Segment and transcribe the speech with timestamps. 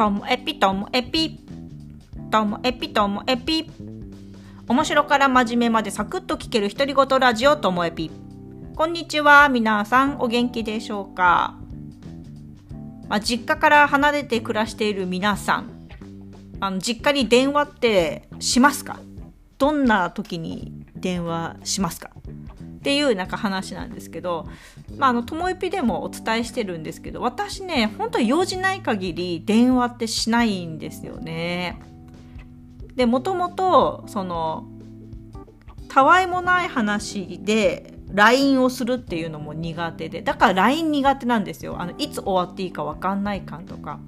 [0.00, 1.38] ともエピともエピ
[2.30, 3.70] ともエピともエピ。
[4.66, 8.10] 面白から真面目までサクッと聞ける独り言ラジオともエピ。
[8.74, 11.54] こんにちは皆さんお元気でしょうか、
[13.10, 15.66] まあ、実家から離れて暮らしている皆さん。
[16.60, 19.00] あの実家に電話ってしますか？
[19.58, 22.08] どんな時に電話しますか？
[22.80, 24.48] っていうなんか話なんですけど、
[24.96, 31.78] まあ、あの、ともえぴでもお伝えしてるんですけど、私ね、本当用事ない限り電話ってしないんですよね。
[32.96, 34.64] で、もともと、その、
[35.88, 41.76] たわいもない話で LINE をするっていうのも苦手で、だから LINE 苦手なんですよ。
[41.80, 44.00] あの、いつ終わっていいかわかんない感とか。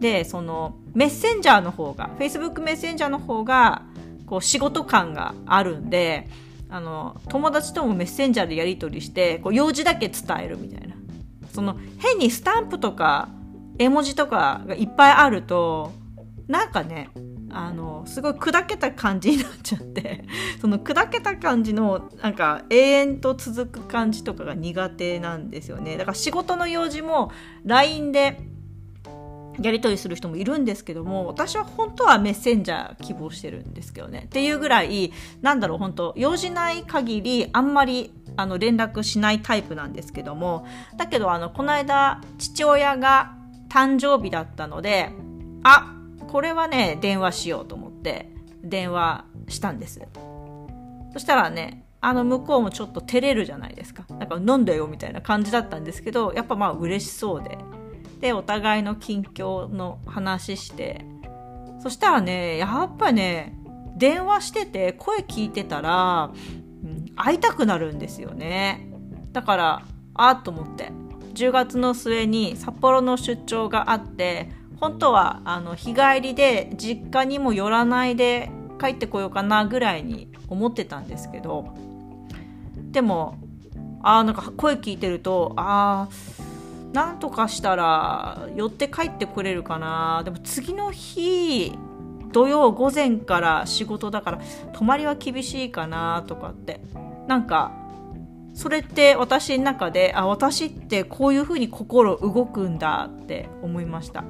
[0.00, 3.82] で、その、メッセンジャーの方が、Facebook メッセンジャーの方が、
[4.26, 6.28] こう、仕事感があるんで、
[6.70, 10.96] あの友達ともメッセンジャーでやり取りしてこう用事だけ伝えるみたいな。
[11.52, 13.28] その変にスタンプとか
[13.78, 15.92] 絵文字とかがいっぱいあると
[16.46, 17.10] なんかね
[17.52, 20.24] あのすごい砕けた感じになっちゃって
[20.60, 25.96] その砕けた感じのなんか永遠と続く感じとかが苦手なんですよね。
[25.96, 27.32] だから仕事の用事も
[27.64, 28.40] LINE で
[29.62, 34.24] やり取りする人もいるんですけども私は本当はメッセンジャー希望してるんですけどね。
[34.26, 40.66] っていうぐらいなんだろう本当用事ない限りあんまりあの連絡しないタイプなんですけども
[40.96, 43.34] だけどあのこの間父親が
[43.68, 45.10] 誕生日だったので
[45.62, 45.94] あ
[46.28, 48.30] これはね電話しようと思って
[48.62, 50.00] 電話したんです。
[51.12, 54.04] そしたらねあの向こうもちょっと照れるじゃないですか。
[54.10, 57.58] なんか飲んだよみたいな感じだったんですけどやっぱまあ嬉しそうで
[58.20, 61.04] でお互いの近況の話して。
[61.80, 63.56] そしたらねやっぱね
[63.96, 66.30] 電話してて声聞いてたら、
[66.84, 68.92] うん、会いたくなるんですよね。
[69.32, 69.82] だから
[70.14, 70.92] あっと思って。
[71.34, 78.50] 10月の末に札幌の出張があって本当はあの日帰りで実家にも寄らないで
[78.80, 81.74] 帰ってこようかなぐらいに思ってたんですけど。
[82.90, 83.38] でも
[84.02, 86.39] あなんか声聞いてるとああ
[86.92, 90.22] なんとかしたら寄って帰ってくれるかな。
[90.24, 91.72] でも次の日
[92.32, 94.40] 土曜午前から仕事だから
[94.72, 96.80] 泊まりは厳しいかなとかって。
[97.26, 97.72] なんか
[98.54, 104.24] それって私の中であ私ってこういうふうに心動くんだって思いました。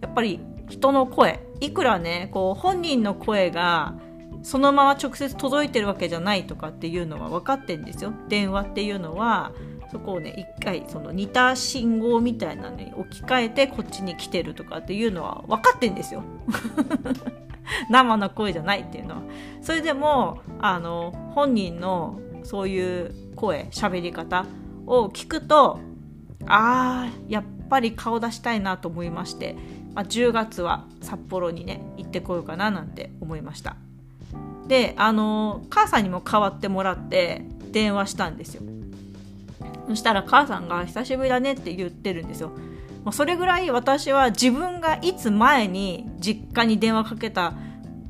[0.00, 3.94] やっぱり人の声いくらねこう本人の声が
[4.42, 8.12] そのまま直接届いてるわけじゃないとかっていうのは分かってんですよ。
[8.28, 9.52] 電話っていうのは
[9.90, 16.22] そこをね一回その似た信号みたいなのに置き換えてこっちに来てるとかっていうのは分かってんですよ。
[17.90, 19.22] 生の声じゃないっていうのは。
[19.62, 24.46] それでもあの本人のそういう声喋り方
[24.86, 25.80] を聞くと
[26.46, 29.56] あーやっぱり顔出したいなと思いまして、
[29.94, 33.76] まあ、10月は札幌にね行ってこようかななんて思いました。
[34.66, 38.62] であの母さんにも代わってもらって電話したんですよ。
[39.88, 42.50] そしたら母さんが久しぶりだねって言ってるんですよ。
[43.04, 47.54] まあ、それぐらい私は自分がいつ前に実家に電話かけた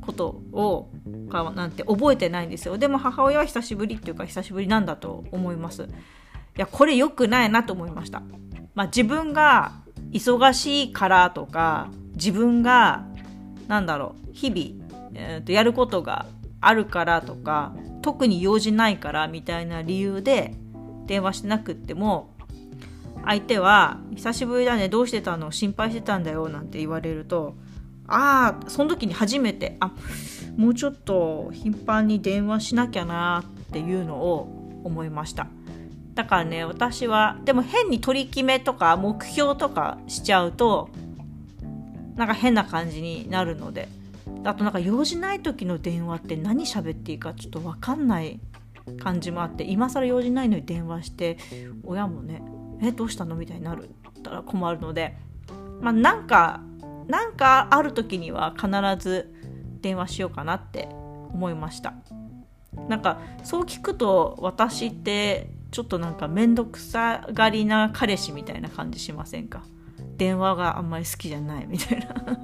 [0.01, 0.89] ことを
[1.29, 2.77] かなんて覚えてないんですよ。
[2.77, 5.83] でも母親は久しぶりっていうか久しぶりなんだと思います。
[5.83, 5.85] い
[6.57, 8.21] や、これ良くないなと思いました。
[8.75, 9.71] まあ、自分が
[10.11, 13.05] 忙しいからとか、自分が、
[13.67, 16.25] なんだろう、日々、えー、とやることが
[16.59, 20.55] あるからとか、特に用事ないからみたいな理由で
[21.09, 22.35] 電話してなくっても
[23.25, 25.51] 相手は「久しぶりだねどうしてたの？
[25.51, 27.55] 心配してたんだよ」なんて言われると
[28.07, 29.91] ああその時に初めてあ
[30.55, 35.47] もうちょっと頻繁に電話しなきゃなっていうのを思いました。
[36.13, 40.89] だからね私はでも変に取り決めとか目標とかしちゃうと
[42.15, 43.89] なんか変な感じになるので。
[44.45, 48.39] あとなんか用事ない時の電話って何喋っていいかちょっと分かんない
[48.97, 51.37] 感じもあって今更用事ないのに電話して
[51.83, 52.41] 親もね
[52.81, 55.17] 「えどうしたの?」みたいになるったら困るので
[55.81, 56.61] まあなんか
[57.07, 58.69] なんかある時には必
[59.03, 59.33] ず
[59.81, 61.93] 電話しようかなって思いました。
[62.87, 69.63] なんかそう聞くと私ってちょっとなんか面倒くさがりな彼氏みたいな感じしませんか？
[70.17, 72.38] 電話があんまり好きじゃないみたいな。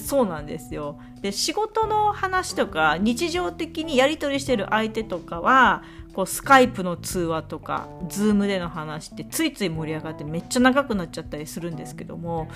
[0.00, 0.98] そうなんですよ。
[1.22, 5.82] で仕事の話とか日常的にやり取りしてる相手とかは
[6.12, 12.48] こうスカイプの通話とかズームでの話ってついつい盛り上がってめっちゃ長くなっちゃったりするんですけども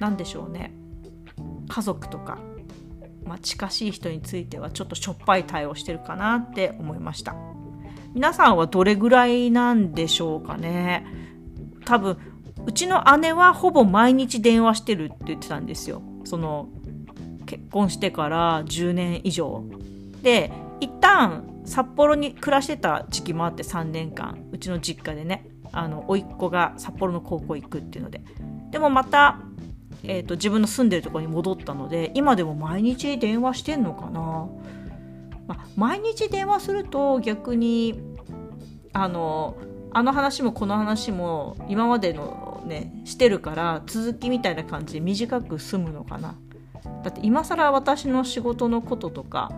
[0.00, 0.72] 何でしょうね。
[1.68, 2.38] 家族とか、
[3.24, 7.34] まあ、近しい人についてはちょっとしょっぱい対応してるかなって思いました。
[8.14, 11.06] 皆さんはどれぐらいなんでしょうかね。
[11.84, 12.18] 多分
[12.66, 16.02] うちの姉はほぼ毎日電話してるって言ってたんですよ。
[16.24, 16.68] その
[17.52, 19.62] 結婚してから10年以上。
[20.22, 20.50] で
[20.80, 24.46] 一旦札幌に暮らしてた時期もあって3年間。
[24.52, 28.22] うちの実家でねあの甥っ子が札幌の高校行くっていうので。
[28.70, 29.38] でもまた、
[30.02, 34.48] えーと、自分の住んでるとこに戻ったので今でも毎日電話してんのかな、
[35.46, 38.00] まあ、毎日電話すると逆に
[38.94, 39.58] あの
[39.90, 46.34] あの話もこの話も今までのねしてるから続きみたいな感じで短く済むのかな。
[47.02, 49.50] だって今更私の仕事のこととか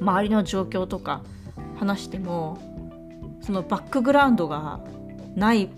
[0.00, 1.22] 周りの状況とか
[1.78, 2.58] 話しても
[3.40, 4.80] そのバックグラウンドが
[5.34, 5.68] ない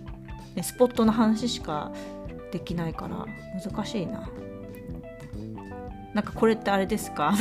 [0.62, 1.92] スポットの話しか
[2.52, 3.26] できないから
[3.62, 4.28] 難しいな。
[6.14, 7.34] なんかこれってあれですか？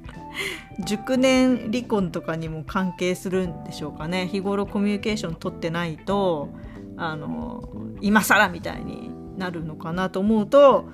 [0.80, 4.26] 熟年離婚とかにも関係するんでしょうかね。
[4.26, 6.48] 日頃コミュニケーション取ってないと
[6.96, 7.68] あの
[8.00, 10.88] 今更みたいになるのかなと思うと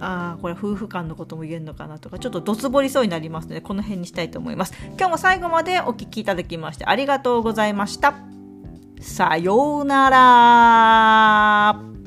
[0.00, 4.74] ああこれ夫婦間のことも言えるのかなとかちょっとどつぼりそうになりますのでこの辺にしたいと思います。
[4.96, 8.14] 今日も最後までお聴きいただきましてありがとうございました。
[9.00, 11.97] さようなら。